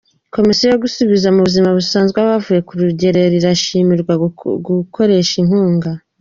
[0.35, 4.13] Komisiyo yo gusubiza mu buzima busanzwe abavuye ku rugerero irashimirwa
[4.69, 5.89] gukoresha inkunga